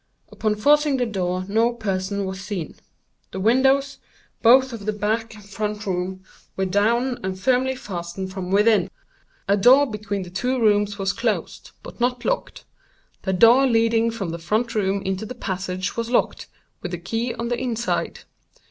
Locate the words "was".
2.25-2.41, 10.97-11.13, 15.95-16.09